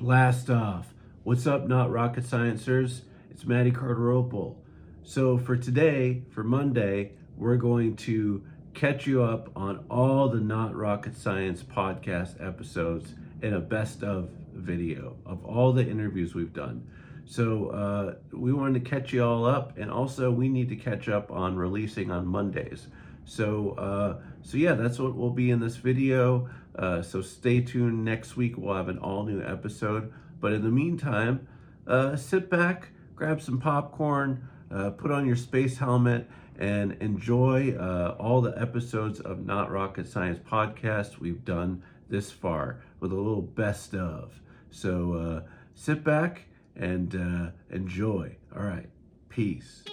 [0.00, 0.94] Blast off.
[1.24, 3.02] What's up, not rocket sciencers?
[3.30, 4.56] It's Matty Cardarople.
[5.02, 8.42] So, for today, for Monday, we're going to
[8.72, 14.30] catch you up on all the Not Rocket Science podcast episodes in a best of
[14.54, 16.88] video of all the interviews we've done.
[17.26, 21.10] So, uh, we wanted to catch you all up, and also we need to catch
[21.10, 22.86] up on releasing on Mondays.
[23.26, 26.48] So, uh, so yeah, that's what will be in this video.
[26.76, 28.04] Uh, so stay tuned.
[28.04, 30.12] Next week we'll have an all new episode.
[30.40, 31.46] But in the meantime,
[31.86, 36.28] uh, sit back, grab some popcorn, uh, put on your space helmet,
[36.58, 42.82] and enjoy uh, all the episodes of Not Rocket Science podcast we've done this far
[43.00, 44.40] with a little best of.
[44.70, 46.42] So uh, sit back
[46.76, 48.36] and uh, enjoy.
[48.54, 48.86] All right,
[49.28, 49.84] peace.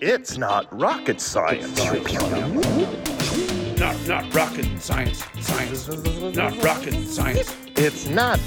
[0.00, 1.80] It's not rocket science.
[3.84, 5.26] Not not rocket science.
[5.40, 5.88] Science.
[6.34, 7.54] Not rocket science.
[7.76, 8.40] It's not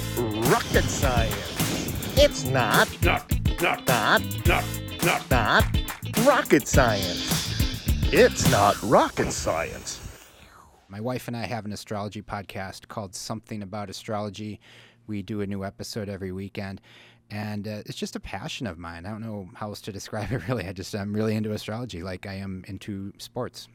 [0.50, 2.18] rocket science.
[2.18, 3.30] It's not, Not
[3.62, 4.64] not not, not
[5.04, 5.64] not not
[6.26, 8.12] rocket science.
[8.12, 10.00] It's not rocket science.
[10.88, 14.58] My wife and I have an astrology podcast called Something About Astrology.
[15.06, 16.80] We do a new episode every weekend,
[17.30, 19.04] and uh, it's just a passion of mine.
[19.06, 20.66] I don't know how else to describe it really.
[20.66, 23.68] I just I'm really into astrology, like I am into sports.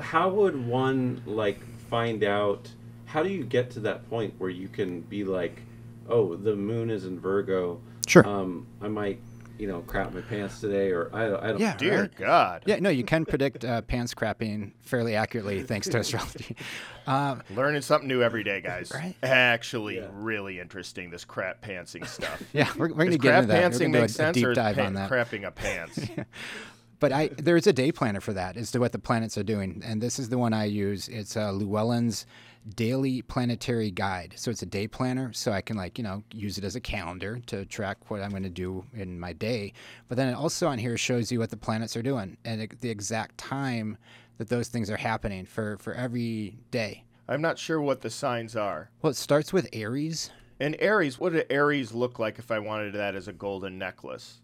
[0.00, 2.68] how would one like find out
[3.06, 5.62] how do you get to that point where you can be like
[6.10, 8.26] oh the moon is in virgo Sure.
[8.26, 9.18] um i might
[9.58, 12.14] you know crap my pants today or i, I don't Yeah, Dear right?
[12.16, 12.62] God.
[12.66, 16.56] Yeah, no, you can predict uh, pants crapping fairly accurately thanks to astrology.
[17.06, 18.92] Um, Learning something new every day, guys.
[18.94, 19.14] Right.
[19.22, 20.08] Actually, Yeah.
[20.12, 22.42] really interesting, this crap pantsing stuff.
[22.52, 23.62] yeah, we're, we're going to get crap into that.
[23.62, 25.10] We're pantsing going to make do a, a deep or dive pa- on that.
[25.10, 25.98] crapping a pants?
[27.00, 29.82] But I there's a day planner for that as to what the planets are doing,
[29.84, 31.08] and this is the one I use.
[31.08, 32.26] It's uh, Llewellyn's
[32.74, 34.34] Daily Planetary Guide.
[34.36, 36.80] So it's a day planner, so I can like you know use it as a
[36.80, 39.72] calendar to track what I'm going to do in my day.
[40.08, 42.80] But then it also on here shows you what the planets are doing and it,
[42.80, 43.96] the exact time
[44.38, 47.04] that those things are happening for for every day.
[47.28, 48.90] I'm not sure what the signs are.
[49.02, 50.30] Well, it starts with Aries.
[50.58, 54.40] And Aries, what did Aries look like if I wanted that as a golden necklace?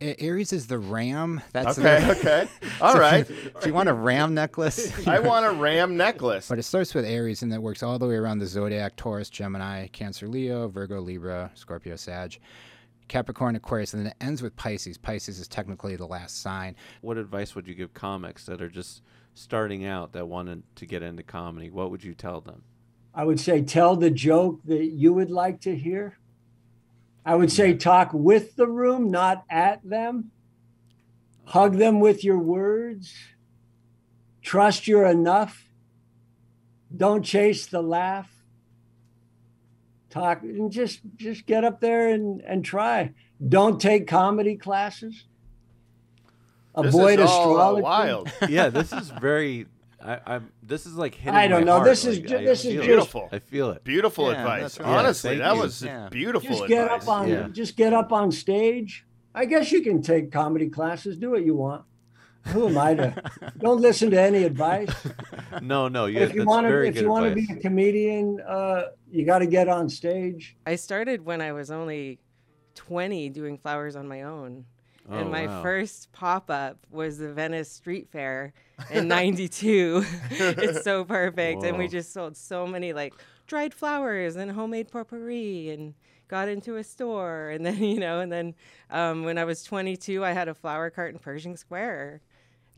[0.00, 1.40] A- Aries is the ram.
[1.52, 2.48] That's Okay, the, okay.
[2.80, 3.20] All so right.
[3.20, 6.48] If you, if you want a ram necklace, I want a ram necklace.
[6.48, 9.28] But it starts with Aries and that works all the way around the zodiac Taurus,
[9.30, 12.38] Gemini, Cancer, Leo, Virgo, Libra, Scorpio, Sag,
[13.08, 14.98] Capricorn, Aquarius, and then it ends with Pisces.
[14.98, 16.76] Pisces is technically the last sign.
[17.00, 19.02] what advice would you give comics that are just
[19.34, 22.60] starting out that wanted to get into comedy what would you tell them
[23.14, 26.18] I would say tell the joke that you would like to hear.
[27.28, 30.30] I would say talk with the room, not at them.
[31.44, 33.12] Hug them with your words.
[34.40, 35.68] Trust you're enough.
[36.96, 38.30] Don't chase the laugh.
[40.08, 43.12] Talk and just just get up there and, and try.
[43.46, 45.26] Don't take comedy classes.
[46.80, 47.82] This Avoid is all, uh, astrology.
[47.82, 48.32] wild.
[48.48, 49.66] yeah this is very
[50.04, 50.52] I, I'm.
[50.62, 51.34] This is like hitting.
[51.34, 51.72] I don't my know.
[51.76, 52.76] heart, This is like, ju- this is feel it.
[52.76, 53.28] just- Beautiful.
[53.32, 53.84] I feel it.
[53.84, 54.78] Beautiful Yeah, advice.
[54.78, 54.88] right.
[54.88, 55.88] Honestly, Yeah, that thank was you.
[55.88, 56.08] Yeah.
[56.10, 57.02] beautiful just get advice.
[57.02, 57.48] up on Yeah.
[57.50, 59.04] just get up on stage
[59.34, 61.84] i guess you can take comedy classes do what you want
[62.46, 63.22] who am i to
[63.58, 64.88] don't listen to any advice
[65.60, 66.06] No, no.
[66.06, 69.26] Yeah, if you want to very if you want to be a comedian uh, you
[69.26, 72.18] got to get on stage I started when I was only
[72.74, 74.64] 20 doing flowers on my own.
[75.14, 75.48] And Oh, my wow.
[75.48, 78.52] first pop up was the Venice Street Fair
[78.88, 80.04] in 92.
[80.30, 81.62] it's so perfect.
[81.64, 83.14] And we just sold so many like
[83.46, 85.94] dried flowers and homemade potpourri and
[86.28, 87.50] got into a store.
[87.50, 88.54] And then, you know, and then
[88.90, 92.20] um, when I was 22, I had a flower cart in Pershing Square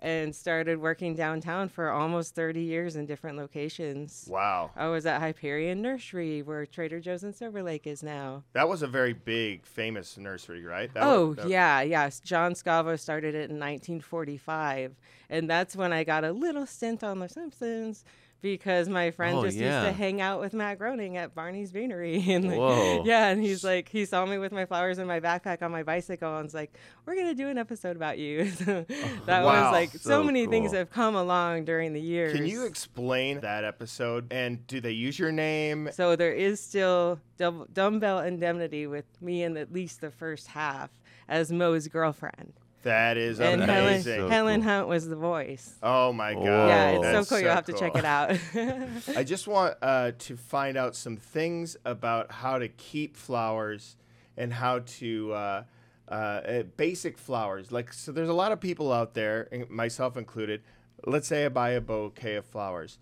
[0.03, 4.27] and started working downtown for almost 30 years in different locations.
[4.31, 4.71] Wow.
[4.75, 8.45] I was at Hyperion Nursery, where Trader Joe's in Silver Lake is now.
[8.55, 10.93] That was a very big, famous nursery, right?
[10.95, 12.21] That oh was, that- yeah, yes.
[12.21, 14.95] John Scavo started it in 1945,
[15.29, 18.05] and that's when I got a little stint on The Simpsons
[18.43, 19.83] because my friend Oh, just yeah.
[19.83, 23.03] used to hang out with Matt Groening at Barney's Beanery, and like, Whoa.
[23.05, 25.83] yeah, and he's like, he saw me with my flowers in my backpack on my
[25.83, 26.73] bicycle, and was like,
[27.07, 29.65] "We're gonna do an episode about you." So oh, that Wow.
[29.65, 32.33] was like so, So many things have come along during the years.
[32.35, 34.33] Can you explain that episode?
[34.33, 35.89] And do they use your name?
[35.93, 40.91] So there is still dum- dumbbell indemnity with me in at least the first half
[41.29, 42.53] as Moe's girlfriend.
[42.83, 44.21] That is and Helen, amazing.
[44.21, 44.71] So Helen cool.
[44.71, 45.75] Hunt was the voice.
[45.83, 46.45] Oh my god.
[46.45, 47.43] yeah, it's That's so cool.
[47.43, 48.39] You'll have to check it out.
[49.17, 53.97] I just want uh, to find out some things about how to keep flowers
[54.37, 55.63] and how to uh,
[56.09, 57.71] uh, uh, basic flowers.
[57.71, 60.63] Like, so there's a lot of people out there, myself included.
[61.05, 62.99] Let's say I buy a bouquet of flowers.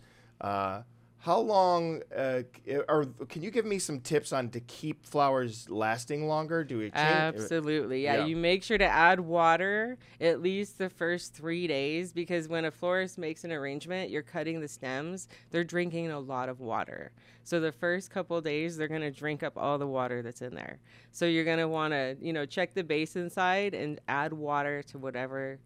[1.21, 2.43] Uh, how long, uh,
[2.89, 6.65] or can you give me some tips on to keep flowers lasting longer?
[6.65, 6.95] Do we change?
[6.97, 8.05] Absolutely.
[8.05, 8.27] Yeah, yeah.
[8.27, 12.71] You make sure to add water at least the first three days because when a
[12.71, 17.13] florist makes an arrangement, you're cutting the stems, they're drinking a lot of water.
[17.45, 20.55] So the first couple days, they're going to drink up all the water that's in
[20.55, 20.79] there.
[21.13, 24.83] So you're going to want to, you know, check the basin side and add water
[24.85, 25.59] to whatever,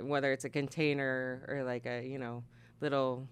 [0.00, 2.42] whether it's a container or like a, you know,
[2.80, 3.28] little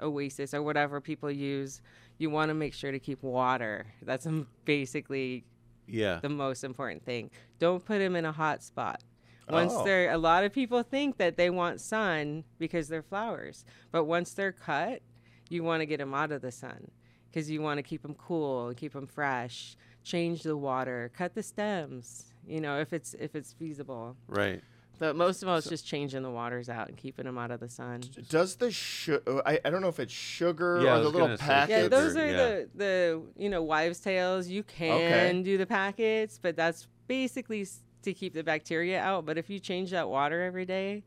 [0.00, 1.80] oasis or whatever people use.
[2.18, 3.86] You want to make sure to keep water.
[4.02, 4.26] That's
[4.64, 5.44] basically
[5.86, 6.20] Yeah.
[6.20, 7.30] the most important thing.
[7.58, 9.02] Don't put them in a hot spot.
[9.48, 9.84] Once Oh.
[9.84, 14.34] they're, a lot of people think that they want sun because they're flowers, but once
[14.34, 15.00] they're cut,
[15.48, 16.90] you want to get them out of the sun
[17.30, 19.76] because you want to keep them cool, and keep them fresh.
[20.04, 22.32] Change the water, cut the stems.
[22.46, 24.16] You know, if it's if it's feasible.
[24.26, 24.62] Right.
[24.98, 27.60] But most of all, it's just changing the waters out and keeping them out of
[27.60, 28.02] the sun.
[28.28, 29.42] Does the sugar?
[29.46, 31.70] I, I don't know if it's sugar Yeah, or the little gonna packets.
[31.82, 32.36] Yeah, those are yeah.
[32.36, 34.48] the the you know wives' tales.
[34.48, 37.66] You can do the packets, but that's basically
[38.02, 39.24] to keep the bacteria out.
[39.24, 41.04] But if you change that water every day,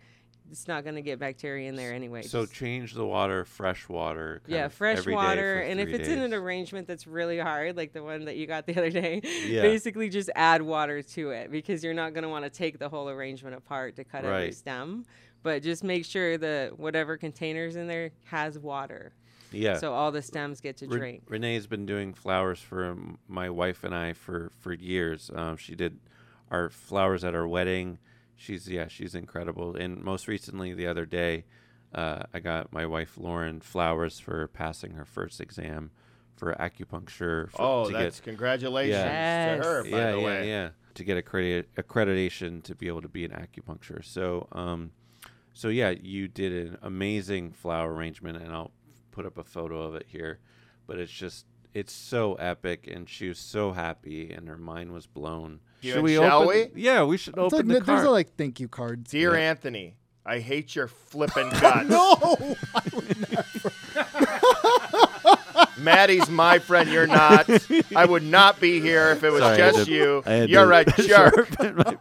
[0.52, 2.22] it's not going to get bacteria in there anyway.
[2.24, 4.42] So Just- change the water, fresh water.
[4.48, 8.04] yeah, fresh every water, and if it's in an arrangement that's really hard, like the
[8.04, 9.62] one that you got the other day, Yeah.
[9.62, 12.90] basically just add water to it because you're not going to want to take the
[12.90, 14.56] whole arrangement apart to cut every Right.
[14.56, 15.06] stem.
[15.44, 19.14] But just make sure that whatever containers in there has water,
[19.52, 19.78] yeah.
[19.78, 21.24] so all the stems get to Re- drink.
[21.28, 25.32] Renee's been doing flowers for um, my wife and I for for years.
[25.34, 25.98] Um, she did
[26.52, 27.98] our flowers at our wedding.
[28.42, 29.76] She's yeah, she's incredible.
[29.76, 31.46] And most recently, the other day,
[31.94, 35.92] uh, I got my wife Lauren flowers for passing her first exam
[36.36, 37.52] for acupuncture.
[37.52, 39.62] For, Oh, to that's get, congratulations Yes.
[39.62, 40.48] to her, by yeah, the yeah, way.
[40.50, 40.70] yeah.
[40.96, 44.04] To get accredited accreditation to be able to be an acupuncture.
[44.04, 44.92] So, um,
[45.54, 48.72] so yeah, you did an amazing flower arrangement, and I'll
[49.12, 50.40] put up a photo of it here.
[50.88, 51.46] But it's just,
[51.76, 55.60] it's so epic, and she was so happy, and her mind was blown.
[55.82, 56.72] You should and we shall open?
[56.76, 58.08] Yeah, we should It's open like, the there's card.
[58.08, 59.10] a, like thank you cards.
[59.12, 59.96] Dear Anthony,
[60.26, 61.90] I hate your flippin' guts.
[61.90, 62.56] No,
[65.82, 66.90] Matty's my friend.
[66.90, 67.50] You're not.
[67.96, 70.24] I would not be here if it was Sorry, just to- you.
[70.48, 71.48] You're to a jerk.
[71.60, 71.98] sharpen my.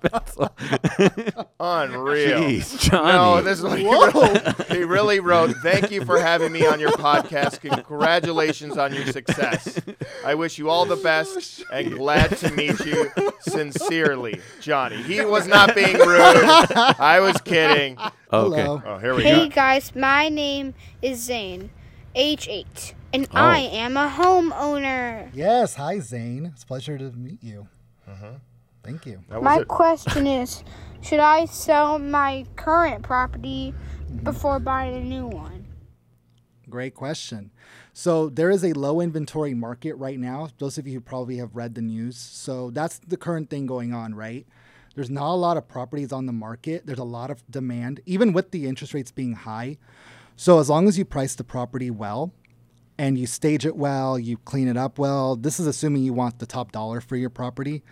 [1.60, 2.40] Unreal.
[2.40, 3.12] Jeez, Johnny.
[3.12, 4.66] No, this is what he wrote.
[4.68, 5.54] He really wrote.
[5.62, 7.60] Thank you for having me on your podcast.
[7.60, 9.80] Congratulations on your success.
[10.24, 13.10] I wish you all the best oh, and glad to meet you.
[13.40, 15.02] Sincerely, Johnny.
[15.02, 16.20] He was not being rude.
[16.44, 17.98] I was kidding.
[17.98, 18.10] okay.
[18.30, 18.82] Hello.
[18.84, 19.42] Oh, here we Hey go.
[19.42, 21.70] Hey guys, my name is Zane,
[22.14, 23.38] age 8, and Oh.
[23.38, 25.30] I am a homeowner.
[25.34, 26.46] Yes, hi Zane.
[26.46, 27.68] It's a pleasure to meet you.
[28.08, 28.36] Mm-hmm.
[28.82, 29.22] Thank you.
[29.28, 29.68] My it.
[29.68, 30.64] question is
[31.02, 33.74] Should I sell my current property
[34.04, 34.24] mm-hmm.
[34.24, 35.66] before buying a new one?
[36.68, 37.50] Great question.
[37.92, 40.48] So there is a low inventory market right now.
[40.58, 42.16] Those of you who probably have read the news.
[42.16, 44.46] So that's the current thing going on, right?
[44.94, 46.86] There's not a lot of properties on the market.
[46.86, 49.78] There's a lot of demand, even with the interest rates being high.
[50.36, 52.32] So as long as you price the property well
[53.00, 56.38] and you stage it well, you clean it up well, this is assuming you want
[56.38, 57.82] the top dollar for your property,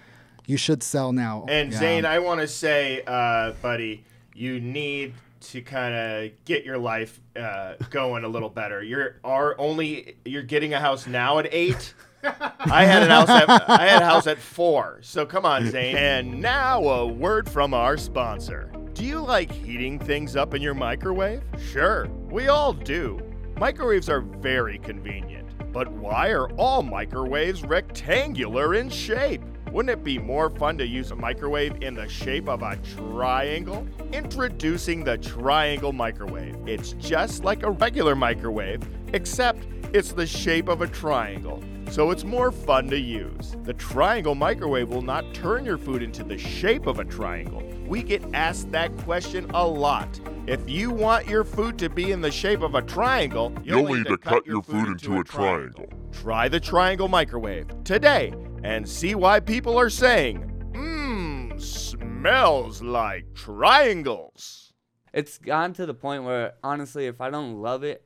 [0.44, 1.46] you should sell now.
[1.48, 1.78] And Yeah.
[1.78, 7.22] Zane, I want to say, uh, buddy, you need to kind of get your life
[7.40, 8.82] uh, going a little better.
[8.82, 11.94] You're are only you're getting a house now at eight.
[12.22, 14.98] I had an house at I had a house at four.
[15.00, 15.96] So come on, Zane.
[15.96, 18.70] And now a word from our sponsor.
[18.92, 21.42] Do you like heating things up in your microwave?
[21.72, 23.27] Sure, we all do.
[23.58, 25.48] Microwaves are very convenient.
[25.72, 29.42] But why are all microwaves rectangular in shape?
[29.72, 33.84] Wouldn't it be more fun to use a microwave in the shape of a triangle?
[34.12, 36.56] Introducing the Triangle Microwave.
[36.68, 42.24] It's just like a regular microwave, except it's the shape of a triangle, so it's
[42.24, 43.56] more fun to use.
[43.64, 47.62] The Triangle Microwave will not turn your food into the shape of a triangle.
[47.86, 50.20] We get asked that question a lot.
[50.46, 54.06] If you want your food to be in the shape of a triangle, You'll need
[54.06, 55.86] to cut your food into a triangle.
[56.12, 64.72] Try the Triangle Microwave today and see why people are saying, mmm, smells like triangles.
[65.12, 68.04] It's gotten to the point where honestly, if I don't love it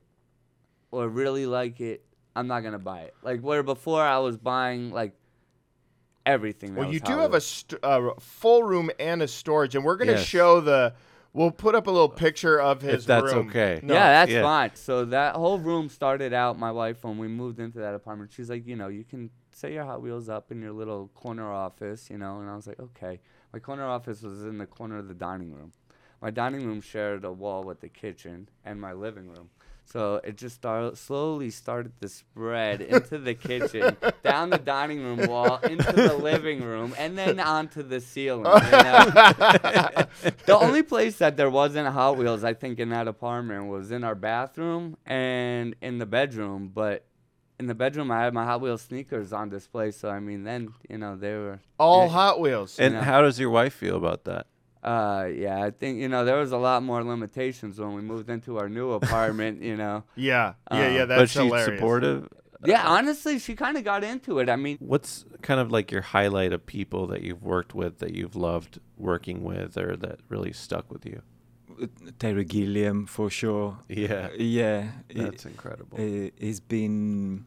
[0.90, 3.14] or really like it, I'm not gonna buy it.
[3.22, 5.12] Like where before I was buying like
[6.26, 6.74] everything.
[6.74, 9.96] Well, you do how have a st- uh, full room and a storage, and we're
[9.96, 10.24] going to Yes.
[10.26, 10.94] show the.
[11.34, 13.48] We'll put up a little picture of his If that's room.
[13.48, 13.80] okay.
[13.82, 14.42] No, yeah, that's yeah.
[14.42, 14.70] fine.
[14.74, 16.58] So that whole room started out.
[16.58, 19.72] My wife, when we moved into that apartment, she's like, you know, you can set
[19.72, 22.40] your Hot Wheels up in your little corner office, you know.
[22.40, 23.18] And I was like, okay.
[23.50, 25.72] My corner office was in the corner of the dining room.
[26.20, 29.48] My dining room shared a wall with the kitchen and my living room.
[29.84, 35.26] So it just started slowly started to spread into the kitchen, down the dining room
[35.28, 38.44] wall, into the living room, and then onto the ceiling.
[38.64, 39.10] you know?
[40.46, 44.04] the only place that there wasn't Hot Wheels, I think, in that apartment was in
[44.04, 46.70] our bathroom and in the bedroom.
[46.74, 47.04] But
[47.58, 49.90] in the bedroom, I had my Hot Wheels sneakers on display.
[49.90, 52.78] So I mean, then you know they were All yeah, Hot Wheels.
[52.78, 53.02] And Yeah.
[53.04, 54.46] how does your wife feel about that?
[54.82, 58.28] Uh, yeah, I think you know there was a lot more limitations when we moved
[58.28, 59.62] into our new apartment.
[59.62, 60.04] You know.
[60.16, 61.02] Yeah, yeah, yeah.
[61.02, 61.78] Um, That's but she's hilarious.
[61.78, 62.28] supportive.
[62.64, 64.48] Yeah, honestly, she kind of got into it.
[64.48, 68.14] I mean, What's kind of like your highlight of people that you've worked with that
[68.14, 71.22] you've loved working with or that really stuck with you?
[72.20, 73.78] Terry Gilliam for sure.
[73.88, 74.28] Yeah.
[74.38, 75.98] yeah, he- That's incredible.
[75.98, 77.44] uh, he's been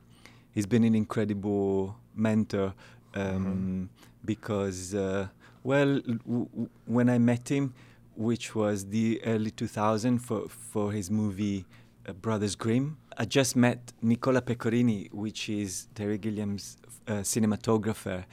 [0.51, 2.73] he's been an incredible mentor
[3.13, 3.89] um,
[4.25, 5.27] because uh,
[5.65, 7.73] well, w- when I met him,
[8.15, 11.65] which was the early 2000 for for his movie
[12.07, 18.25] uh, Brothers Grimm, I just met Nicola Pecorini, which is Terry Gilliam's uh, cinematographer,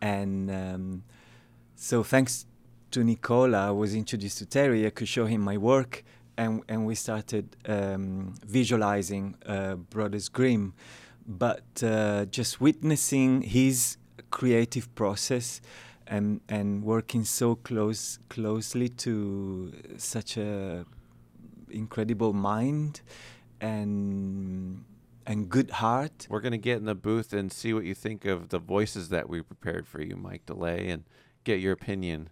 [0.00, 1.02] and um,
[1.76, 2.46] so thanks
[2.92, 4.86] to Nicola, I was introduced to Terry.
[4.86, 6.02] I could show him my work,
[6.38, 10.72] and and we started um, visualizing uh, Brothers Grimm.
[11.26, 13.98] But uh, just witnessing his
[14.30, 15.60] creative process
[16.10, 20.84] and and working so close closely to such a
[21.70, 23.00] incredible mind
[23.60, 24.84] and
[25.26, 26.26] and good heart.
[26.28, 29.10] We're going to get in the booth and see what you think of the voices
[29.10, 31.04] that we prepared for you, Mike DeLay, and
[31.44, 32.28] get your opinion.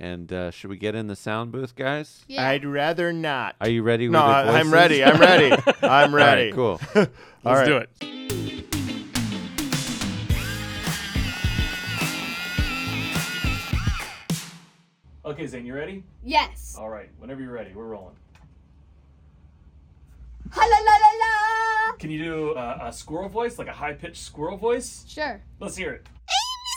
[0.00, 2.24] And uh, should we get in the sound booth, guys?
[2.28, 2.48] Yeah.
[2.48, 3.56] I'd rather not.
[3.60, 4.08] Are you ready?
[4.08, 5.04] No, with I- the I'm ready.
[5.04, 5.50] I'm ready.
[5.82, 6.52] I'm All right, ready.
[6.52, 6.80] cool.
[6.94, 7.10] Let's
[7.44, 7.66] right.
[7.66, 8.77] do it.
[15.28, 16.04] Okay, Zane, you ready?
[16.24, 16.74] Yes.
[16.78, 18.16] All right, whenever you're ready, we're rolling.
[20.52, 21.96] Ha la la la la.
[21.98, 25.04] Can you do uh, a squirrel voice, like a high pitched squirrel voice?
[25.06, 25.42] Sure.
[25.60, 26.06] Let's hear it.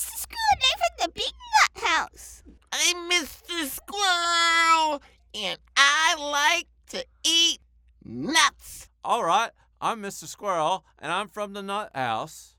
[0.03, 0.17] Mr.
[0.17, 2.43] Squirrel from the Big Nut House.
[2.73, 3.69] I'm Mr.
[3.69, 5.01] Squirrel,
[5.33, 7.59] and I like to eat
[8.03, 8.89] nuts.
[9.01, 9.51] All right.
[9.79, 10.25] I'm Mr.
[10.25, 12.57] Squirrel, and I'm from the Nut House.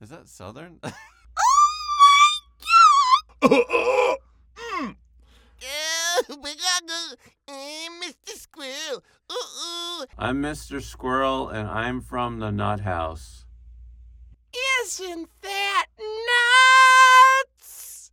[0.00, 0.78] Is that Southern?
[3.44, 4.16] Oh, we gotta
[4.86, 4.96] go,
[7.48, 8.34] eh, Mr.
[8.34, 9.02] Squirrel.
[9.30, 10.06] Ooh, ooh.
[10.18, 10.82] I'm Mr.
[10.82, 13.44] Squirrel, and I'm from the Nut House.
[14.84, 15.86] Isn't that
[17.46, 18.10] nuts?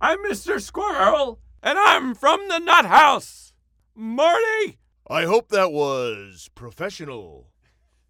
[0.00, 0.60] I'm Mr.
[0.60, 3.52] Squirrel, and I'm from the Nut House.
[3.94, 4.78] Marty!
[5.08, 7.48] I hope that was professional.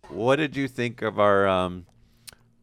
[0.09, 1.87] What did you think of our um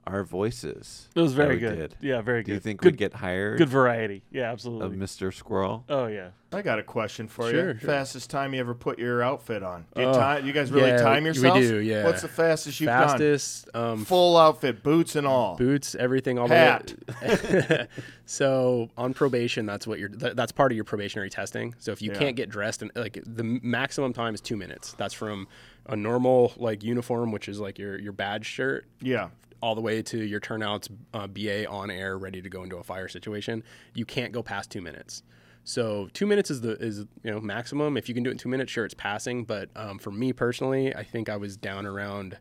[0.08, 1.08] our voices?
[1.16, 1.76] It was very good.
[1.78, 1.96] did?
[2.02, 2.48] Yeah, very good.
[2.48, 3.58] Do you think Good- we'd get hired?
[3.60, 4.24] Good variety.
[4.32, 4.88] Yeah, absolutely.
[4.88, 5.34] Of Mr.
[5.34, 5.86] Squirrel?
[5.90, 6.30] Oh yeah.
[6.54, 7.80] I got a question for Sure, you.
[7.80, 7.88] sure.
[7.90, 9.86] Fastest time you ever put your outfit on?
[9.96, 12.04] Do you, Oh, time, you guys really yeah, time we do, yeah.
[12.04, 13.84] What's the fastest you've Fastest, done?
[13.92, 15.56] um, Full outfit, boots and all.
[15.56, 16.94] boots, everything, all Hat.
[17.22, 17.26] the
[17.70, 17.88] way.
[18.26, 20.10] so on probation, that's what you're.
[20.10, 21.74] Th- that's part of your probationary testing.
[21.80, 22.20] So if you Yeah.
[22.20, 24.94] can't get dressed, and like the maximum time is two minutes.
[24.98, 25.48] That's from
[25.86, 28.86] a normal like uniform, which is like your your badge shirt.
[29.02, 29.30] Yeah.
[29.62, 32.84] All the way to your turnouts, uh, BA on air, ready to go into a
[32.84, 33.64] fire situation.
[33.94, 35.24] You can't go past two minutes.
[35.64, 37.96] So two minutes is the is you know maximum.
[37.96, 39.44] If you can do it in two minutes, sure, it's passing.
[39.44, 42.38] But um, for me personally, I think I was down around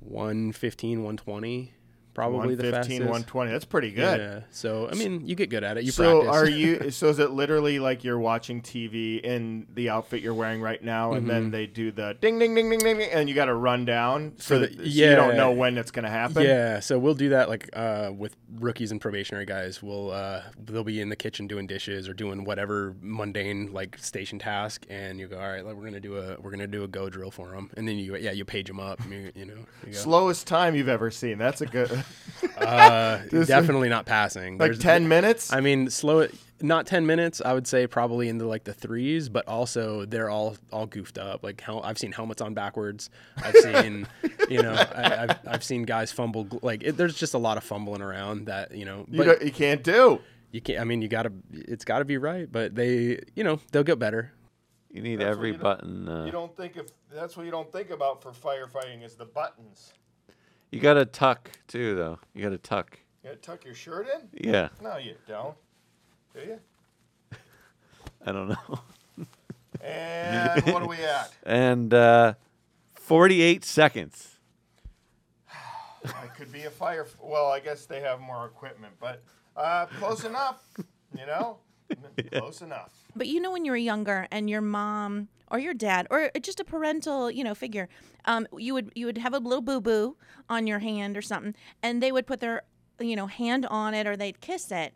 [0.00, 1.72] 115, 120,
[2.14, 3.00] probably the 115, fastest.
[3.00, 3.50] 120.
[3.50, 4.20] That's pretty good.
[4.20, 4.40] Yeah.
[4.50, 5.84] So I mean, you get good at it.
[5.84, 6.42] You so practice.
[6.42, 6.78] are you?
[6.92, 11.12] So is it literally like you're watching TV in the outfit you're wearing right now,
[11.14, 11.52] and then Mhm.
[11.52, 14.32] they do the ding ding ding ding ding, ding and you got to run down
[14.38, 16.42] so, For the- that, so you don't know when it's gonna happen.
[16.44, 19.82] Yeah, so we'll do that like uh, with rookies and probationary guys.
[19.82, 24.38] We'll uh, they'll be in the kitchen doing dishes or doing whatever mundane like station
[24.38, 26.88] task, and you go, all right, like, we're gonna do a we're gonna do a
[26.88, 29.54] go drill for them, and then you yeah you page them up, you, you know.
[29.86, 29.92] You.
[29.94, 31.38] Slowest time you've ever seen.
[31.38, 32.01] That's a good.
[32.56, 34.58] Uh, definitely not passing.
[34.58, 35.52] Like 10 minutes?
[35.52, 36.34] I mean, slow it.
[36.64, 37.42] Not ten minutes.
[37.44, 41.42] I would say probably into like the threes, but also they're all all goofed up.
[41.42, 43.10] Like hel- I've seen helmets on backwards.
[43.36, 44.06] I've seen,
[44.48, 46.46] you know, I, I've I've seen guys fumble.
[46.62, 49.06] Like it, there's just a lot of fumbling around that you know.
[49.10, 50.20] You don't- you can't do.
[50.52, 50.78] You can't.
[50.80, 51.32] I mean, you gotta.
[51.52, 54.30] It's got to be right, but they, you know, they'll get better.
[54.92, 56.08] You need That's every you button.
[56.08, 59.24] Uh, You don't think if that's what you don't think about for firefighting is the
[59.24, 59.94] buttons.
[60.72, 62.18] You got to tuck too, though.
[62.34, 62.98] You got to tuck.
[63.22, 64.50] You gotta tuck your shirt in.
[64.50, 64.70] Yeah.
[64.82, 65.54] No, you don't.
[66.34, 66.58] Do you?
[68.26, 68.80] I don't know.
[69.80, 71.32] And what are we at?
[71.44, 72.34] And uh,
[72.94, 74.38] 48 seconds.
[76.04, 77.06] I could be a fire.
[77.20, 79.22] Well, I guess they have more equipment, but
[79.56, 80.64] uh, close enough.
[81.16, 81.58] You know.
[82.32, 82.90] Close enough.
[83.14, 86.58] But you know, when you were younger and your mom or your dad or just
[86.58, 87.88] a parental, you know, figure,
[88.24, 90.16] um, you would you would have a little boo boo
[90.48, 92.62] on your hand or something, and they would put their
[92.98, 94.94] you know hand on it or they'd kiss it.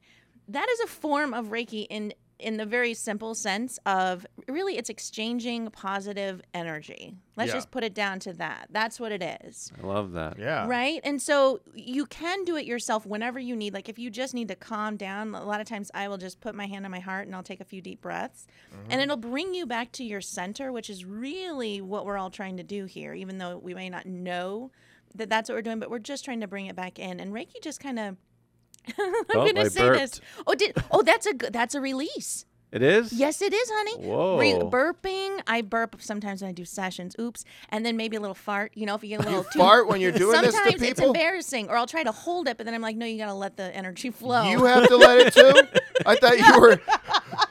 [0.48, 4.90] That is a form of Reiki in in the very simple sense of really it's
[4.90, 7.14] exchanging positive energy.
[7.34, 7.54] Let's Yeah.
[7.54, 8.68] just put it down to that.
[8.70, 9.72] That's what it is.
[9.82, 10.38] I love that.
[10.38, 10.66] Yeah.
[10.66, 11.00] Right.
[11.02, 13.72] And so you can do it yourself whenever you need.
[13.72, 16.40] Like if you just need to calm down, a lot of times I will just
[16.40, 18.46] put my hand on my heart and I'll take a few deep breaths.
[18.70, 18.90] Mm-hmm.
[18.90, 22.58] And it'll bring you back to your center, which is really what we're all trying
[22.58, 24.70] to do here, even though we may not know
[25.14, 27.18] that that's what we're doing, but we're just trying to bring it back in.
[27.20, 28.16] And Reiki just kind of.
[28.98, 30.20] I'm Oh, gonna I say this.
[30.46, 32.44] Oh, did oh that's a good that's a release.
[32.72, 33.12] It is?
[33.12, 34.06] Yes, it is, honey.
[34.08, 34.38] Whoa.
[34.38, 35.40] Re- burping.
[35.46, 37.14] I burp sometimes when I do sessions.
[37.18, 37.44] Oops.
[37.70, 38.72] And then maybe a little fart.
[38.74, 40.82] You know, if you get a little too- fart when you're doing this to Sometimes
[40.82, 43.26] it's embarrassing, or I'll try to hold it, but then I'm like, no, you got
[43.26, 44.50] to let the energy flow.
[44.50, 45.62] You have to let it too.
[46.06, 46.80] I thought you were.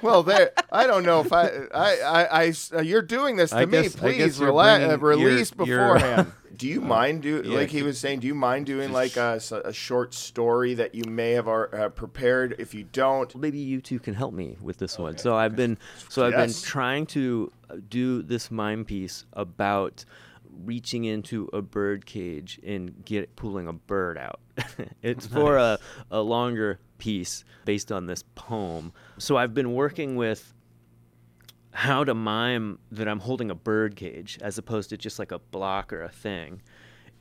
[0.06, 0.52] Well, there.
[0.72, 1.48] I don't know if I.
[1.74, 2.00] I.
[2.00, 2.44] I.
[2.46, 3.72] I uh, you're doing this to I me.
[3.84, 6.32] guess- Please guess you're rela- uh, release your- your- beforehand.
[6.58, 8.20] do you mind do yeah, like he was saying?
[8.20, 12.56] Do you mind doing like a short story that you may have uh, prepared?
[12.60, 15.18] If you don't, maybe you two can help me with this one.
[15.18, 15.78] So I've been
[16.10, 20.06] so I've been trying to uh, do this mime piece about
[20.64, 24.40] reaching into a bird cage and get pulling a bird out.
[25.02, 25.80] it's for a,
[26.12, 28.94] a longer piece based on this poem.
[29.18, 30.54] So I've been working with
[31.72, 35.40] how to mime that I'm holding a bird cage as opposed to just like a
[35.40, 36.62] block or a thing.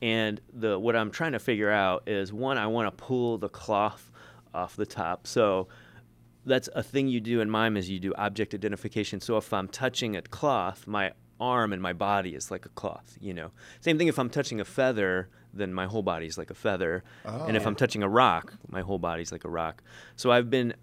[0.01, 3.49] And the what I'm trying to figure out is one, I want to pull the
[3.49, 4.13] cloth
[4.53, 5.27] off the top.
[5.27, 5.69] So
[6.47, 9.21] that's a thing you do in mime is you do object identification.
[9.21, 13.17] So if I'm touching a cloth, my arm and my body is like a cloth,
[13.21, 13.51] you know.
[13.81, 17.03] Same thing if I'm touching a feather, then my whole body's like a feather.
[17.25, 17.69] And if Oh.
[17.69, 19.83] I'm touching a rock, my whole body's like a rock.
[20.17, 20.75] So I've been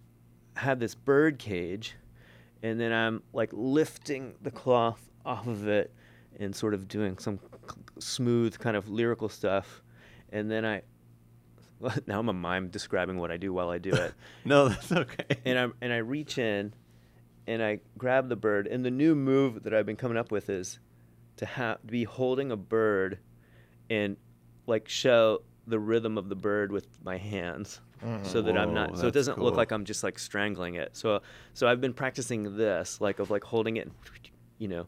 [0.56, 1.96] had this bird cage
[2.64, 5.94] and then I'm like lifting the cloth off of it
[6.40, 9.82] and sort of doing some c- smooth kind of lyrical stuff.
[10.32, 10.82] And then I
[12.08, 14.14] now I'm a mime describing what I do while I do it.
[14.46, 15.38] No, that's okay.
[15.46, 16.74] And I and I reach in
[17.48, 18.68] and I grab the bird.
[18.68, 20.80] And the new move that I've been coming up with is
[21.38, 23.18] to have be holding a bird
[23.90, 24.18] and
[24.72, 27.80] like show the rhythm of the bird with my hands
[28.24, 30.98] so that I'm not so it doesn't look like I'm just like strangling it.
[30.98, 31.22] So
[31.54, 33.92] so I've been practicing this like of like holding it
[34.58, 34.88] you know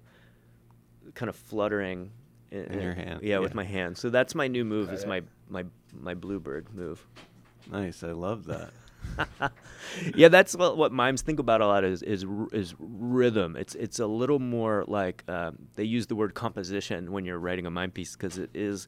[1.13, 2.11] kind of fluttering
[2.49, 3.97] in, In your hand, Yeah, with my hand.
[3.97, 7.05] So that's my new move is my my my bluebird move.
[7.71, 8.03] Nice.
[8.03, 8.71] I love that.
[10.15, 13.55] yeah, that's what, what mimes think about a lot is is is rhythm.
[13.55, 17.65] It's it's a little more like um, they use the word composition when you're writing
[17.65, 18.87] a mime piece because it is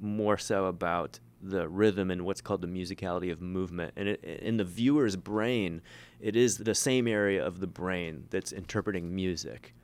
[0.00, 3.92] more so about the rhythm and what's called the musicality of movement.
[3.96, 5.82] And it, in the viewer's brain,
[6.20, 9.74] it is the same area of the brain that's interpreting music.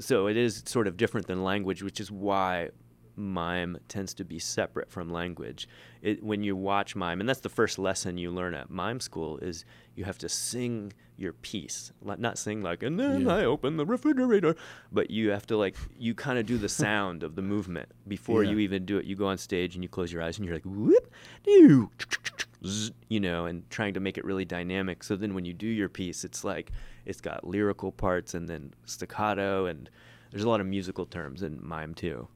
[0.00, 2.70] So it is sort of different than language, which is why
[3.16, 5.68] mime tends to be separate from language.
[6.02, 9.38] It, when you watch mime, and that's the first lesson you learn at mime school,
[9.38, 13.34] is you have to sing your piece, not sing like, and then Yeah.
[13.36, 14.56] I open the refrigerator,
[14.90, 18.42] but you have to like, you kind of do the sound of the movement before
[18.42, 18.50] Yeah.
[18.50, 19.04] you even do it.
[19.04, 21.08] You go on stage and you close your eyes and you're like, whoop,
[21.44, 21.90] doo,
[23.08, 25.04] you know, and trying to make it really dynamic.
[25.04, 26.72] So then when you do your piece, it's like,
[27.04, 29.88] it's got lyrical parts and then staccato, and
[30.30, 32.26] there's a lot of musical terms in mime too.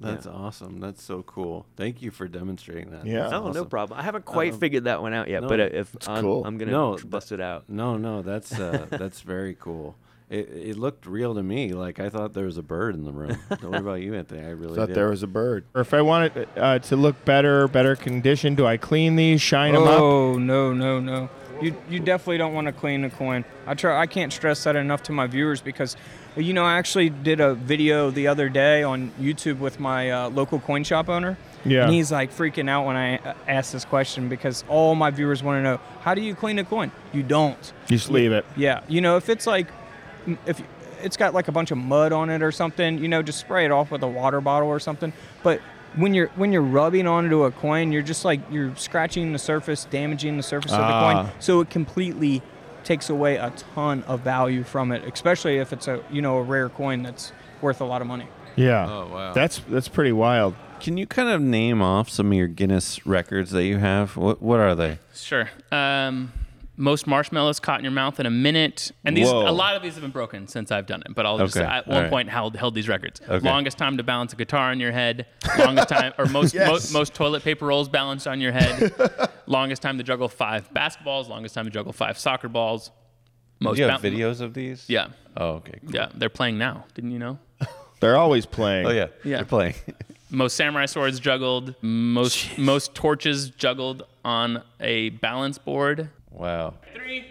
[0.00, 0.32] That's Yeah.
[0.32, 0.80] awesome.
[0.80, 1.66] That's so cool.
[1.76, 3.04] Thank you for demonstrating that.
[3.06, 3.20] Yeah.
[3.28, 4.00] That's Oh, no problem.
[4.00, 6.44] I haven't quite Um, figure that one out yet, no, but uh, if I'm, cool.
[6.44, 7.64] I'm gonna No, tr- bust it out.
[7.68, 9.96] No, no, that's uh, that's very cool.
[10.30, 11.72] It, it looked real to me.
[11.72, 13.36] Like I thought there was a bird in the room.
[13.48, 14.42] what about you, Anthony?
[14.46, 14.96] I really thought did.
[14.96, 15.64] there was a bird.
[15.74, 19.42] Or if I want it uh, to look better, better condition, do I clean these,
[19.42, 20.00] shine them up?
[20.00, 21.28] Oh no no no!
[21.62, 23.44] You you definitely don't want to clean the coin.
[23.66, 24.00] I try.
[24.00, 25.96] I can't stress that enough to my viewers because,
[26.36, 30.30] you know, I actually did a video the other day on YouTube with my uh,
[30.30, 31.36] local coin shop owner.
[31.64, 31.84] Yeah.
[31.84, 35.58] And he's like freaking out when I ask this question because all my viewers want
[35.58, 36.90] to know how do you clean a coin?
[37.12, 37.72] You don't.
[37.88, 38.46] You just leave it.
[38.56, 39.66] Yeah, you know, if it's like,
[40.46, 40.62] if
[41.02, 43.64] it's got like a bunch of mud on it or something, you know, just spray
[43.64, 45.12] it off with a water bottle or something.
[45.42, 45.60] But
[45.96, 49.84] when you're when you're rubbing onto a coin, you're just like you're scratching the surface,
[49.86, 51.22] damaging the surface of the Ah.
[51.24, 52.42] coin, so it completely
[52.84, 56.42] takes away a ton of value from it, especially if it's a you know a
[56.42, 58.26] rare coin that's worth a lot of money.
[58.56, 58.86] Yeah.
[58.88, 59.32] Oh, wow.
[59.32, 60.54] That's that's pretty wild.
[60.80, 64.16] Can you kind of name off some of your Guinness records that you have?
[64.16, 64.98] What what are they?
[65.14, 65.50] Sure.
[65.70, 66.32] Um,
[66.80, 69.48] most marshmallows caught in your mouth in a minute, and these Whoa.
[69.48, 71.14] a lot of these have been broken since I've done it.
[71.14, 72.10] But I'll just Okay, at one right.
[72.10, 73.20] point held held these records.
[73.28, 73.46] Okay.
[73.46, 75.26] Longest time to balance a guitar on your head.
[75.58, 76.68] Longest time, or most Yes.
[76.68, 78.92] most, most toilet paper rolls balanced on your head.
[79.46, 81.28] longest time to juggle five basketballs.
[81.28, 82.90] Longest time to juggle five soccer balls.
[83.60, 84.88] Most you have bou- videos of these?
[84.88, 85.08] Yeah.
[85.36, 85.78] Oh, okay.
[85.82, 85.90] cool.
[85.94, 86.86] Yeah, they're playing now.
[86.94, 87.38] Didn't you know?
[88.00, 88.86] They're always playing.
[88.86, 89.36] Oh yeah, Yeah.
[89.36, 89.74] they're playing.
[90.30, 96.08] most samurai swords juggled, most most torches juggled on a balance board.
[96.40, 96.72] Wow.
[96.94, 97.26] Three,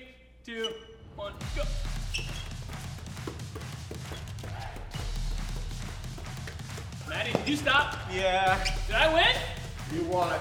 [0.45, 0.69] two,
[1.15, 1.63] one, go.
[7.09, 7.97] Matty, did you stop?
[8.13, 8.63] Yeah.
[8.85, 9.35] Did I win?
[9.95, 10.39] You won.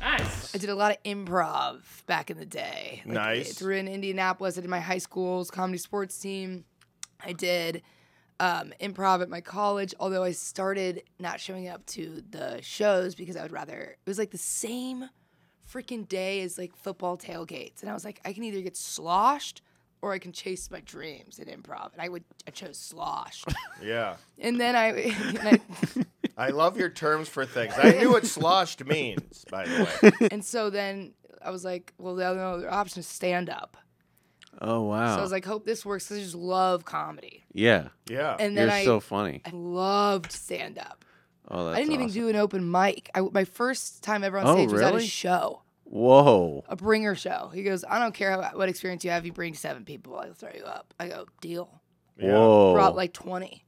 [0.00, 0.52] Nice.
[0.52, 3.02] I did a lot of improv back in the day.
[3.06, 3.54] Like, Nice.
[3.54, 6.64] Through in Indianapolis, I did my high school's comedy sports team.
[7.24, 7.82] I did
[8.40, 13.36] um, improv at my college, although I started not showing up to the shows because
[13.36, 15.08] I would rather, it was like the same
[15.70, 17.80] freaking day as like football tailgates.
[17.80, 19.62] And I was like, I can either get sloshed
[20.02, 21.92] or I can chase my dreams in improv.
[21.92, 23.46] And I would, I chose sloshed.
[23.82, 24.16] Yeah.
[24.38, 24.86] and then I,
[25.38, 25.60] and I
[26.36, 27.74] I love your terms for things.
[27.76, 30.28] I knew what sloshed means, by the way.
[30.30, 31.12] and so then
[31.44, 33.76] I was like, well, the other option is stand up.
[34.60, 35.14] Oh wow.
[35.14, 37.44] So I was like, hope this works 'cause I just love comedy.
[37.52, 37.88] yeah.
[38.08, 38.36] Yeah.
[38.38, 39.42] And then You're I, so funny.
[39.44, 41.04] I loved stand up.
[41.48, 42.20] Oh, that's I didn't even awesome.
[42.22, 43.10] do an open mic.
[43.14, 45.06] I, my first time ever on Oh, stage was at a really?
[45.06, 46.64] show, Whoa.
[46.68, 47.50] a bringer show.
[47.52, 49.26] He goes, I don't care how, what experience you have.
[49.26, 50.94] You bring seven people, I'll throw you up.
[50.98, 51.82] I go, deal.
[52.18, 52.72] Whoa.
[52.72, 53.62] Brought like 20.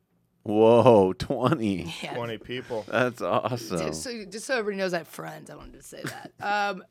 [0.44, 1.92] Whoa, twenty.
[2.03, 2.14] Yeah.
[2.14, 2.85] 20 people.
[2.88, 3.79] That's awesome.
[3.79, 6.33] Just so, just so everybody knows I have friends, I wanted to say that.
[6.40, 6.85] um,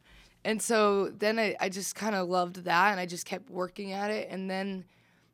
[0.45, 3.91] and so then I, I just kind of loved that and I just kept working
[3.93, 4.29] at it.
[4.29, 4.85] And then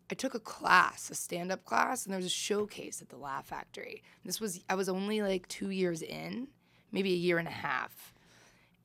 [0.10, 3.18] I took a class, a stand up class, and there was a showcase at the
[3.18, 4.04] Laugh Factory.
[4.24, 6.48] This was, I was only like two years in,
[6.94, 8.14] maybe a year and a half.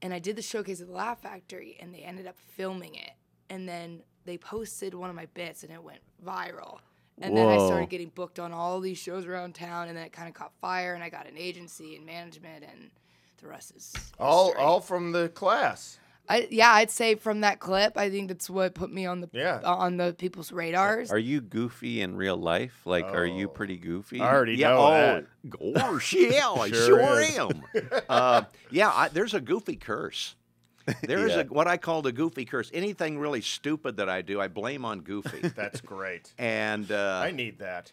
[0.02, 3.12] And I did the showcase at the Laugh Factory and they ended up filming it.
[3.48, 6.78] And then they posted one of my bits and it went viral.
[7.22, 10.12] And then I started getting booked on all these shows around town, and then it
[10.12, 12.90] kind of caught fire, and I got an agency and management, and
[13.40, 14.62] the rest is All history.
[14.62, 15.98] all from the class.
[16.28, 19.28] I, yeah, I'd say from that clip, I think that's what put me on the
[19.32, 19.60] Yeah.
[19.64, 21.10] on the people's radars.
[21.10, 22.80] Are you goofy in real life?
[22.84, 23.50] Like, are you Oh.
[23.50, 24.20] pretty goofy?
[24.20, 25.74] I already Yeah, know oh, that.
[25.74, 27.38] gosh, yeah, I Sure sure, is.
[27.38, 27.62] am.
[28.08, 30.34] Uh, yeah, I, there's a goofy curse.
[31.02, 31.40] There is Yeah.
[31.40, 32.70] a what I call the goofy curse.
[32.72, 35.48] Anything really stupid that I do, I blame on Goofy.
[35.56, 36.32] That's great.
[36.38, 37.90] and uh, I need that.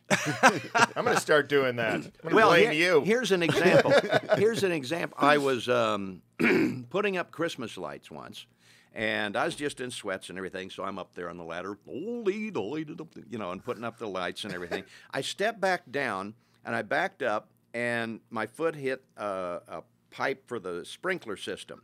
[0.96, 1.93] I'm going to start doing that.
[1.96, 3.02] I'm going to well, blame here- you.
[3.02, 3.93] here's an example.
[4.38, 5.17] here's an example.
[5.19, 6.22] I was um,
[6.89, 8.45] putting up Christmas lights once,
[8.93, 10.69] and I was just in sweats and everything.
[10.69, 14.53] So I'm up there on the ladder, you know, and putting up the lights and
[14.53, 14.84] everything.
[15.12, 16.34] I stepped back down,
[16.65, 21.82] and I backed up, and my foot hit uh, a pipe for the sprinkler system.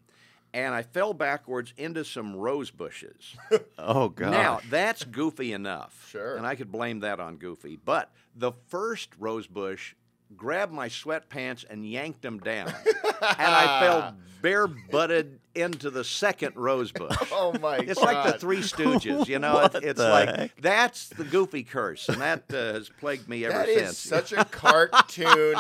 [0.51, 3.35] And I fell backwards into some rose bushes.
[3.77, 4.31] Oh god.
[4.31, 6.07] Now that's goofy enough.
[6.09, 6.35] Sure.
[6.35, 7.77] And I could blame that on Goofy.
[7.83, 9.95] But the first rose bush
[10.35, 12.67] grabbed my sweatpants and yanked them down.
[12.67, 12.75] and
[13.21, 17.15] I fell bare butted into the second rose bush.
[17.31, 17.89] Oh my It's god.
[17.89, 19.67] It's like the Three Stooges, you know.
[19.73, 20.61] It's like heck?
[20.61, 23.89] that's the Goofy curse, and that uh, has plagued me ever That since.
[23.91, 25.55] is such a cartoon.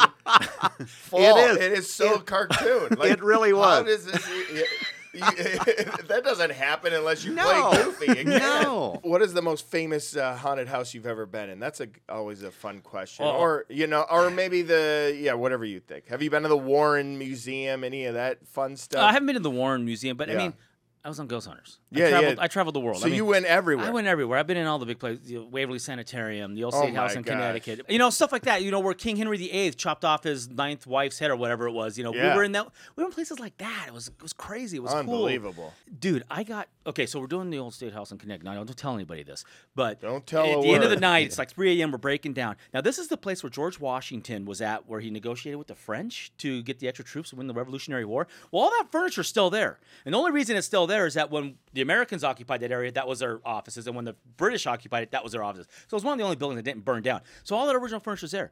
[0.85, 1.37] fall.
[1.37, 1.57] is.
[1.57, 2.97] It is so It- cartoon.
[2.97, 3.85] Like, it really How was.
[3.85, 4.29] does this?
[4.53, 4.65] you-
[5.19, 7.69] you- that doesn't happen unless you No.
[7.69, 8.39] play Goofy again.
[8.39, 8.99] No.
[9.03, 11.59] What is the most famous uh, haunted house you've ever been in?
[11.59, 13.25] That's a, always a fun question.
[13.25, 13.31] Oh.
[13.37, 16.07] Or you know, or maybe the yeah, whatever you think.
[16.07, 17.83] Have you been to the Warren Museum?
[17.83, 19.01] Any of that fun stuff?
[19.01, 20.53] Uh, I haven't been to the Warren Museum, but I mean,
[21.03, 21.79] I was on Ghost Hunters.
[21.91, 22.43] Yeah, I traveled, yeah.
[22.43, 22.97] I traveled the world.
[22.99, 23.87] So I mean, you went everywhere.
[23.87, 24.37] I went everywhere.
[24.37, 27.15] I've been in all the big places, know, Waverly Sanitarium, the old Oh State House
[27.15, 27.31] in gosh.
[27.33, 27.85] Connecticut.
[27.87, 28.63] You know, stuff like that.
[28.63, 31.71] You know, where King Henry VIII chopped off his ninth wife's head or whatever it
[31.71, 31.97] was.
[31.97, 32.31] You know, Yeah.
[32.31, 32.67] we were in that.
[32.97, 33.85] We were in places like that.
[33.87, 34.75] It was it was crazy.
[34.77, 34.99] It was cool.
[34.99, 35.73] Unbelievable.
[35.99, 37.05] Dude, I got okay.
[37.05, 38.43] So we're doing the old State House in Connecticut.
[38.45, 41.37] Now, don't tell anybody this, but Don't tell At the end of the night, it's
[41.39, 41.91] like 3 a.m.
[41.93, 42.57] We're breaking down.
[42.73, 45.75] Now, this is the place where George Washington was at, where he negotiated with the
[45.75, 48.27] French to get the extra troops to win the Revolutionary War.
[48.51, 51.31] Well, all that furniture's still there, and the only reason it's still there is that
[51.31, 55.03] when the Americans occupied that area, that was their offices, and when the British occupied
[55.03, 55.67] it, that was their offices.
[55.87, 57.21] So it was one of the only buildings that didn't burn down.
[57.43, 58.51] So all that original furniture's there.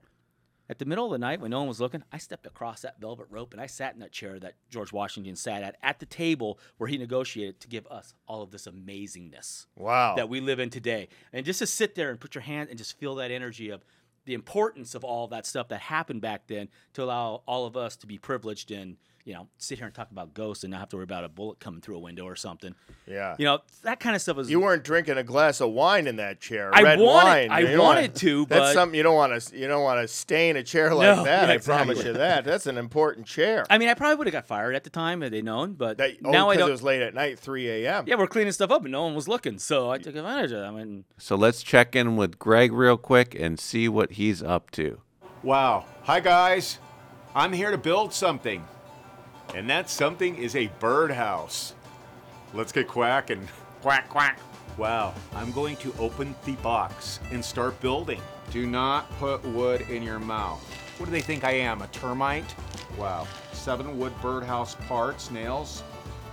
[0.69, 2.99] At the middle of the night, when no one was looking, I stepped across that
[2.99, 6.05] velvet rope and I sat in that chair that George Washington sat at, at the
[6.05, 10.15] table where he negotiated to give us all of this amazingness Wow.
[10.15, 11.07] that we live in today.
[11.31, 13.85] And just to sit there and put your hand and just feel that energy of
[14.25, 17.95] the importance of all that stuff that happened back then to allow all of us
[17.95, 18.97] to be privileged and,
[19.27, 21.27] you know, sit here and talk about ghosts and not have to worry about a
[21.27, 22.73] bullet coming through a window or something.
[23.05, 23.35] Yeah.
[23.37, 26.15] You know, that kind of stuff is You weren't drinking a glass of wine in
[26.15, 26.73] that chair.
[26.73, 27.51] I red wanted- wine.
[27.51, 29.57] I You wanted wanna- but That's something you don't want to.
[29.57, 31.49] You don't want to stay in a chair like No, that.
[31.49, 32.45] yeah, I promise you that.
[32.45, 33.65] That's an important chair.
[33.69, 35.97] I mean, I probably would have got fired at the time had they known, but
[35.97, 36.69] That, oh, now I don't.
[36.69, 38.05] it was late at night, 3 a.m.
[38.07, 40.59] yeah, we're cleaning stuff up and no one was looking, so I took advantage of
[40.61, 40.67] that.
[40.67, 44.71] I mean, So let's check in with Greg real quick and see what he's up
[44.71, 45.01] to.
[45.43, 45.83] Wow.
[46.03, 46.79] Hi, guys.
[47.35, 48.63] I'm here to build something.
[49.55, 51.73] And that something is a birdhouse.
[52.53, 53.47] Let's get quacking.
[53.81, 54.39] Quack, quack.
[54.77, 58.21] Wow, I'm going to open the box and start building.
[58.51, 60.61] Do not put wood in your mouth.
[60.97, 62.55] What do they think I am, a termite?
[62.97, 65.83] Wow, seven wood birdhouse parts, nails,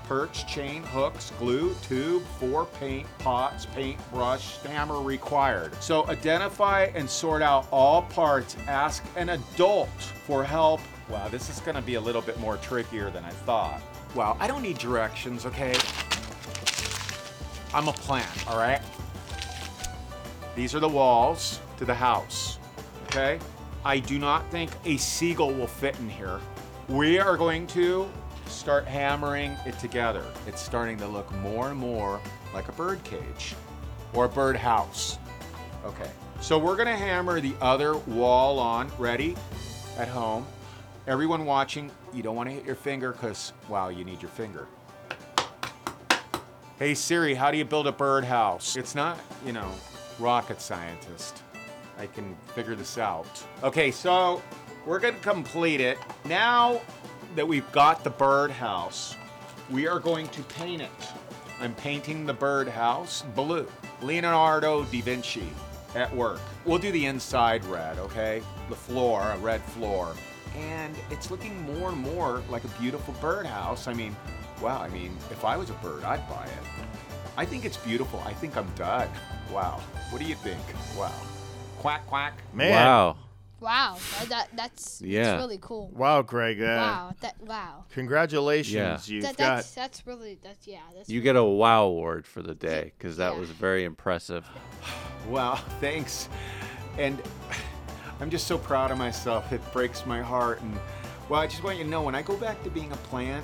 [0.05, 5.75] perch, chain, hooks, glue, tube, four paint pots, paint brush, hammer required.
[5.83, 8.57] So identify and sort out all parts.
[8.67, 9.88] Ask an adult
[10.27, 10.81] for help.
[11.09, 13.81] Wow, this is gonna be a little bit more trickier than I thought.
[14.14, 15.75] Wow, I don't need directions, okay?
[17.75, 18.81] I'm a plant, all right?
[20.55, 22.59] These are the walls to the house,
[23.07, 23.40] okay?
[23.85, 26.40] I do not think a seagull will fit in here.
[26.88, 28.09] We are going to
[28.55, 30.25] start hammering it together.
[30.47, 32.21] It's starting to look more and more
[32.53, 33.55] like a bird cage
[34.12, 35.19] or a bird house.
[35.85, 38.90] Okay, so we're gonna hammer the other wall on.
[38.99, 39.37] Ready?
[39.99, 40.47] At home.
[41.07, 44.67] Everyone watching, you don't wanna hit your finger because, wow, you need your finger.
[46.79, 48.77] Hey Siri, how do you build a birdhouse?
[48.77, 49.71] It's not, you know,
[50.19, 51.43] rocket scientist.
[51.99, 53.27] I can figure this out.
[53.62, 54.43] Okay, so
[54.87, 55.99] we're gonna complete it.
[56.25, 56.81] Now
[57.35, 59.16] that we've got the birdhouse,
[59.70, 60.90] we are going to paint it.
[61.61, 63.66] I'm painting the birdhouse blue.
[64.03, 65.49] Leonardo da Vinci
[65.94, 66.40] at work.
[66.64, 68.42] We'll do the inside red, okay?
[68.68, 70.14] The floor, a red floor.
[70.57, 73.88] And it's looking more and more like a beautiful birdhouse.
[73.88, 74.14] I mean,
[74.61, 76.87] wow, I mean, if I was a bird, I'd buy it.
[77.37, 78.23] I think it's beautiful.
[78.25, 79.09] I think I'm done.
[79.53, 79.81] Wow.
[80.11, 80.61] What do you think?
[80.97, 81.12] Wow.
[81.79, 82.40] Quack, quack.
[82.53, 82.70] Man.
[82.70, 83.16] Wow.
[83.64, 85.22] Wow, that, that that's Yeah.
[85.24, 85.90] that's really cool.
[85.94, 86.61] Wow, Greg.
[86.61, 87.85] Uh, wow, that wow.
[87.94, 89.09] Congratulations.
[89.09, 89.14] Yeah.
[89.14, 89.57] You've That, got.
[89.57, 90.81] that's that's really that's yeah.
[90.94, 94.46] That's You get a wow award for the day because that was very impressive.
[95.29, 96.29] Wow, thanks.
[96.98, 97.22] And
[98.20, 99.50] I'm just so proud of myself.
[99.53, 100.61] It breaks my heart.
[100.61, 100.79] And
[101.31, 103.42] well, I just want you to know when I go back to being a plant,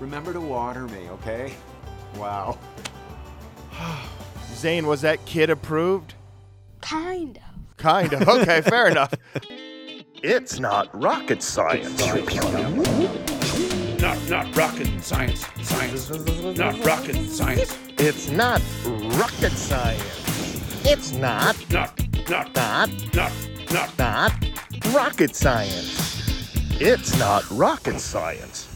[0.00, 1.54] remember to water me, okay?
[2.16, 2.58] Wow.
[4.54, 6.14] Zane, was that kid approved?
[6.86, 7.76] Kind of.
[7.76, 8.28] Kind of.
[8.28, 9.12] Okay, fair enough.
[10.22, 12.00] It's not rocket science.
[14.00, 15.46] Not not rocket science.
[15.62, 16.10] Science.
[16.58, 17.78] Not rocket science.
[17.98, 18.62] It's not
[19.20, 20.86] rocket science.
[20.86, 23.32] It's not Not not not not
[23.70, 24.32] not not
[24.94, 26.80] rocket science.
[26.80, 28.75] It's not rocket science.